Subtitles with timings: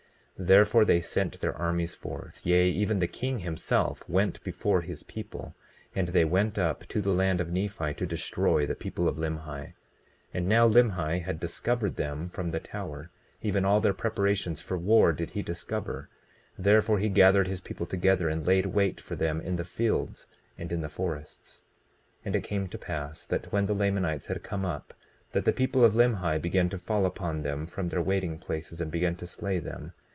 [0.39, 5.03] 20:7 Therefore they sent their armies forth; yea, even the king himself went before his
[5.03, 5.53] people;
[5.95, 9.45] and they went up to the land of Nephi to destroy the people of Limhi.
[9.45, 9.73] 20:8
[10.33, 13.11] And now Limhi had discovered them from the tower,
[13.43, 16.09] even all their preparations for war did he discover;
[16.57, 20.25] therefore he gathered his people together, and laid wait for them in the fields
[20.57, 21.61] and in the forests.
[22.21, 24.95] 20:9 And it came to pass that when the Lamanites had come up,
[25.33, 28.89] that the people of Limhi began to fall upon them from their waiting places, and
[28.89, 29.93] began to slay them.